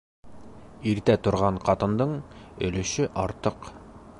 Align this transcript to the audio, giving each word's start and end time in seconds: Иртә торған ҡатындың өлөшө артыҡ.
Иртә 0.91 1.17
торған 1.27 1.59
ҡатындың 1.67 2.15
өлөшө 2.69 3.07
артыҡ. 3.25 3.71